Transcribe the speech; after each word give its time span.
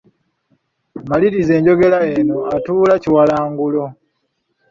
Maliriza 1.09 1.51
enjogera 1.59 1.99
eno: 2.15 2.37
Atuula 2.55 2.93
kiwalangulo… 3.03 3.83